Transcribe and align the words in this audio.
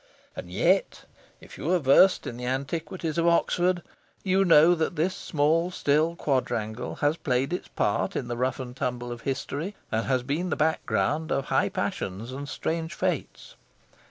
And 0.35 0.49
yet, 0.49 1.05
if 1.41 1.59
you 1.59 1.71
are 1.73 1.77
versed 1.77 2.25
in 2.25 2.35
the 2.35 2.47
antiquities 2.47 3.19
of 3.19 3.27
Oxford, 3.27 3.83
you 4.23 4.43
know 4.43 4.73
that 4.73 4.95
this 4.95 5.15
small, 5.15 5.69
still 5.69 6.15
quadrangle 6.15 6.95
has 7.05 7.17
played 7.17 7.53
its 7.53 7.67
part 7.67 8.15
in 8.15 8.27
the 8.27 8.35
rough 8.35 8.59
and 8.59 8.75
tumble 8.75 9.11
of 9.11 9.21
history, 9.21 9.75
and 9.91 10.07
has 10.07 10.23
been 10.23 10.49
the 10.49 10.55
background 10.55 11.31
of 11.31 11.45
high 11.45 11.69
passions 11.69 12.31
and 12.31 12.49
strange 12.49 12.95
fates. 12.95 13.55